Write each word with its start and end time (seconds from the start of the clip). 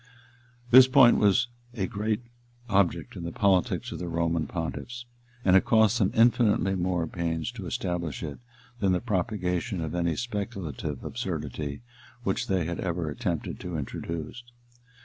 ]This 0.71 0.87
point 0.87 1.19
was 1.19 1.47
a 1.75 1.85
great 1.85 2.23
object 2.67 3.15
in 3.15 3.21
the 3.23 3.31
politics 3.31 3.91
of 3.91 3.99
the 3.99 4.07
Roman 4.07 4.47
pontiffs; 4.47 5.05
and 5.45 5.55
it 5.55 5.63
cost 5.63 5.99
them 5.99 6.09
infinitely 6.15 6.73
more 6.73 7.05
pains 7.05 7.51
to 7.51 7.67
establish 7.67 8.23
it 8.23 8.39
than 8.79 8.93
the 8.93 8.99
propagation 8.99 9.79
of 9.79 9.93
any 9.93 10.15
speculative 10.15 11.03
absurdity 11.03 11.83
which 12.23 12.47
they 12.47 12.65
had 12.65 12.79
ever 12.79 13.09
attempted 13.11 13.59
to 13.59 13.77
introduce. 13.77 14.43